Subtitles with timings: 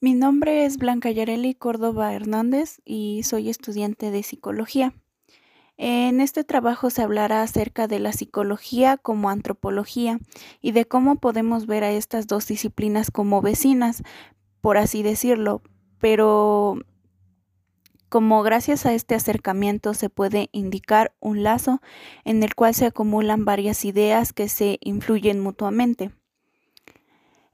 [0.00, 4.92] Mi nombre es Blanca Yareli Córdoba Hernández y soy estudiante de psicología.
[5.76, 10.18] En este trabajo se hablará acerca de la psicología como antropología
[10.60, 14.02] y de cómo podemos ver a estas dos disciplinas como vecinas,
[14.60, 15.62] por así decirlo,
[15.98, 16.76] pero
[18.08, 21.80] como gracias a este acercamiento se puede indicar un lazo
[22.24, 26.12] en el cual se acumulan varias ideas que se influyen mutuamente.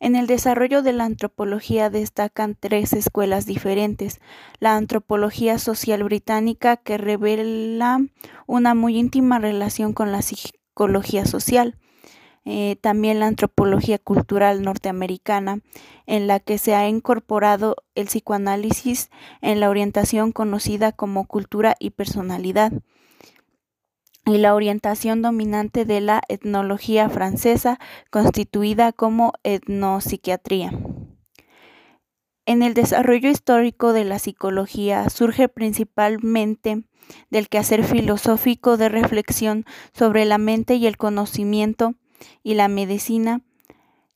[0.00, 4.18] En el desarrollo de la antropología destacan tres escuelas diferentes.
[4.58, 8.00] La antropología social británica, que revela
[8.46, 11.76] una muy íntima relación con la psicología social.
[12.46, 15.60] Eh, también la antropología cultural norteamericana,
[16.06, 19.10] en la que se ha incorporado el psicoanálisis
[19.42, 22.72] en la orientación conocida como cultura y personalidad
[24.34, 27.78] y la orientación dominante de la etnología francesa,
[28.10, 30.72] constituida como etnopsiquiatría.
[32.46, 36.84] En el desarrollo histórico de la psicología surge principalmente
[37.30, 41.94] del quehacer filosófico de reflexión sobre la mente y el conocimiento
[42.42, 43.42] y la medicina,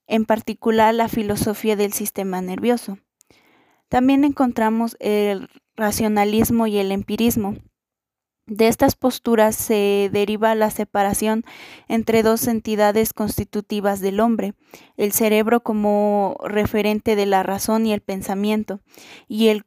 [0.06, 2.98] en particular la filosofía del sistema nervioso.
[3.88, 7.56] También encontramos el racionalismo y el empirismo,
[8.46, 11.44] de estas posturas se deriva la separación
[11.88, 14.54] entre dos entidades constitutivas del hombre,
[14.96, 18.80] el cerebro como referente de la razón y el pensamiento,
[19.28, 19.64] y el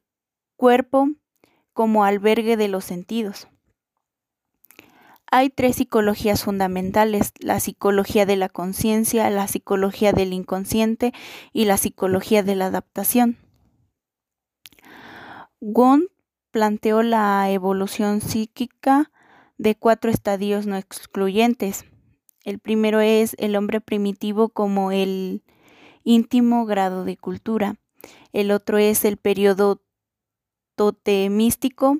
[0.56, 1.09] cuerpo
[1.73, 3.47] como albergue de los sentidos.
[5.30, 11.14] Hay tres psicologías fundamentales, la psicología de la conciencia, la psicología del inconsciente
[11.52, 13.38] y la psicología de la adaptación
[16.52, 19.12] planteó la evolución psíquica
[19.58, 21.86] de cuatro estadios no excluyentes.
[22.44, 25.44] El primero es el hombre primitivo como el
[26.03, 27.75] íntimo grado de cultura.
[28.31, 29.81] El otro es el periodo
[30.75, 31.98] totemístico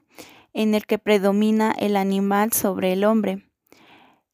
[0.54, 3.50] en el que predomina el animal sobre el hombre.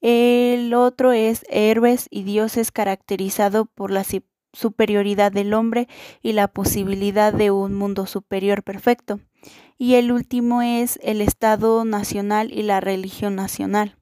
[0.02, 4.06] El otro es héroes y dioses caracterizado por la
[4.52, 5.88] superioridad del hombre
[6.22, 9.22] y la posibilidad de un mundo superior perfecto
[9.84, 13.98] y el último es el Estado nacional y la religión nacional.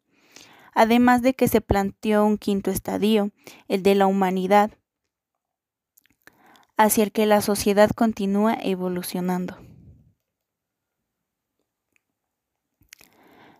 [0.75, 3.31] Además de que se planteó un quinto estadio,
[3.67, 4.69] el de la humanidad,
[6.77, 9.57] hacia el que la sociedad continúa evolucionando.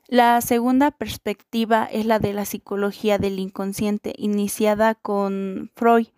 [0.08, 6.10] La segunda perspectiva es la de la psicología del inconsciente, iniciada con Freud,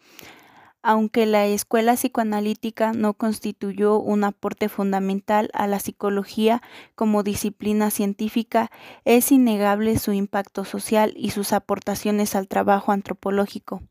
[0.83, 6.61] aunque la escuela psicoanalítica no constituyó un aporte fundamental a la psicología
[6.93, 8.69] como disciplina científica,
[9.05, 13.81] es innegable su impacto social y sus aportaciones al trabajo antropológico.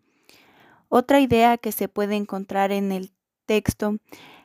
[0.91, 3.11] Otra idea que se puede encontrar en el
[3.47, 3.97] texto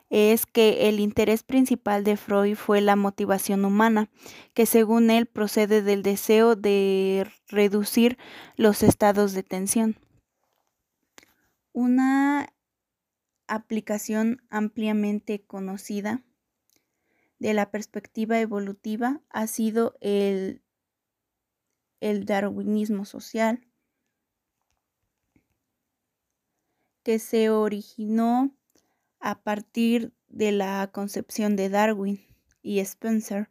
[0.08, 4.08] es que el interés principal de Freud fue la motivación humana,
[4.54, 8.16] que según él procede del deseo de reducir
[8.56, 9.96] los estados de tensión.
[11.80, 12.52] Una
[13.46, 16.24] aplicación ampliamente conocida
[17.38, 20.60] de la perspectiva evolutiva ha sido el,
[22.00, 23.64] darwinismo social,
[27.04, 28.50] que se originó
[29.20, 32.26] a partir de la concepción de Darwin
[32.60, 33.50] y Spencer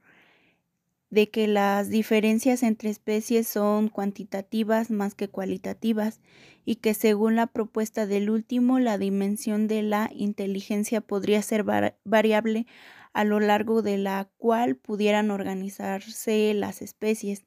[1.09, 6.19] de que las diferencias entre especies son cuantitativas más que cualitativas
[6.65, 11.63] y que según la propuesta del último la dimensión de la inteligencia podría ser
[12.03, 12.67] variable
[13.13, 17.45] a lo largo de la cual pudieran organizarse las especies.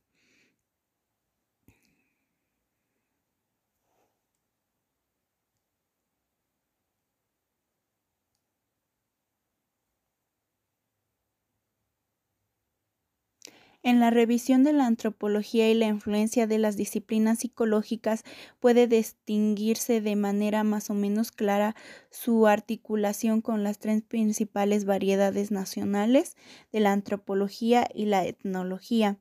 [13.83, 18.25] En la revisión de la antropología y la influencia de las disciplinas psicológicas
[18.59, 21.75] puede distinguirse de manera más o menos clara
[22.11, 26.37] su articulación con las tres principales variedades nacionales
[26.73, 29.19] de la antropología y la etnología.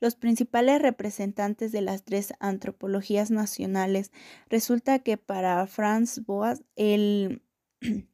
[0.00, 4.10] Los principales representantes de las tres antropologías nacionales
[4.48, 7.42] resulta que para Franz Boas el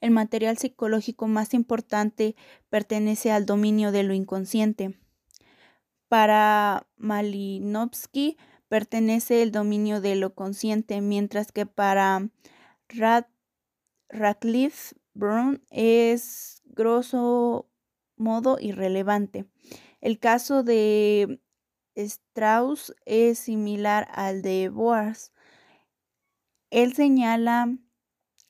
[0.00, 2.36] el material psicológico más importante
[2.68, 4.98] pertenece al dominio de lo inconsciente.
[6.08, 8.36] Para Malinowski
[8.68, 12.30] pertenece el dominio de lo consciente, mientras que para
[14.08, 17.68] Radcliffe Brown es grosso
[18.16, 19.46] modo irrelevante.
[20.00, 21.40] El caso de
[21.94, 25.32] Strauss es similar al de Boas.
[26.70, 27.76] Él señala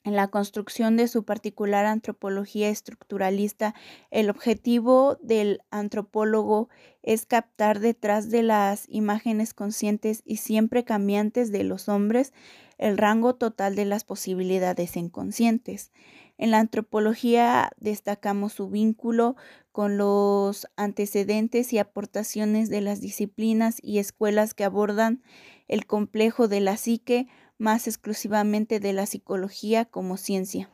[0.03, 3.75] En la construcción de su particular antropología estructuralista,
[4.11, 6.71] el objetivo del antropólogo
[7.03, 12.33] es captar detrás de las imágenes conscientes y siempre cambiantes de los hombres
[12.79, 15.93] el rango total de las posibilidades inconscientes.
[16.39, 19.37] En la antropología destacamos su vínculo
[19.71, 25.23] con los antecedentes y aportaciones de las disciplinas y escuelas que abordan
[25.69, 27.29] el complejo de la psique
[27.61, 30.71] más exclusivamente de la psicología como ciencia.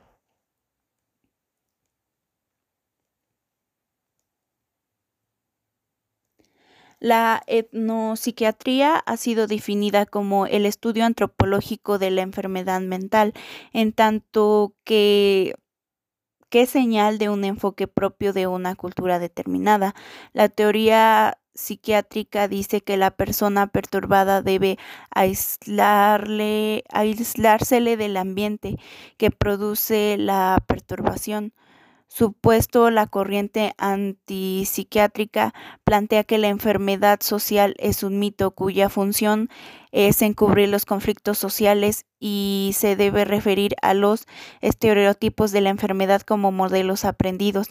[6.98, 13.34] La etnopsiquiatría ha sido definida como el estudio antropológico de la enfermedad mental,
[13.74, 15.54] en tanto que
[16.48, 19.94] que señal de un enfoque propio de una cultura determinada.
[20.32, 24.78] La teoría psiquiátrica dice que la persona perturbada debe
[25.10, 28.76] aislarle, aislársele del ambiente
[29.16, 31.52] que produce la perturbación.
[32.08, 35.52] Supuesto, la corriente antipsiquiátrica
[35.84, 39.50] plantea que la enfermedad social es un mito cuya función
[39.96, 44.26] es encubrir los conflictos sociales y se debe referir a los
[44.60, 47.68] estereotipos de la enfermedad como modelos aprendidos.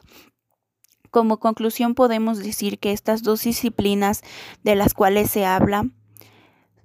[1.12, 4.22] Como conclusión podemos decir que estas dos disciplinas
[4.63, 5.88] de las cuales se habla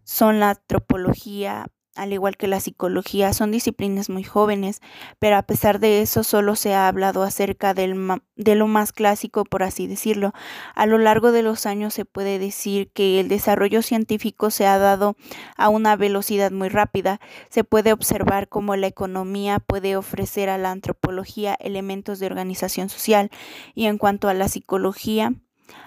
[0.04, 4.80] son la antropología al igual que la psicología, son disciplinas muy jóvenes,
[5.18, 9.44] pero a pesar de eso solo se ha hablado acerca del de lo más clásico,
[9.44, 10.32] por así decirlo.
[10.74, 14.78] A lo largo de los años se puede decir que el desarrollo científico se ha
[14.78, 15.16] dado
[15.56, 17.20] a una velocidad muy rápida.
[17.48, 23.30] Se puede observar cómo la economía puede ofrecer a la antropología elementos de organización social
[23.74, 25.34] y en cuanto a la psicología,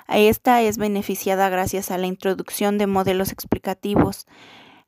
[0.08, 4.28] esta es beneficiada gracias a la introducción de modelos explicativos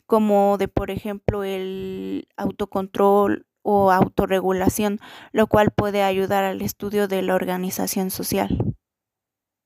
[0.05, 4.99] como de, por ejemplo, el autocontrol o autorregulación,
[5.31, 8.64] lo cual puede ayudar al estudio de la organización social.